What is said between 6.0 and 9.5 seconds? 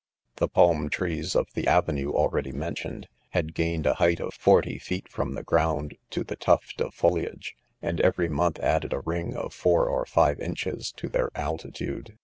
to the tuft of foliage, and every month added a ring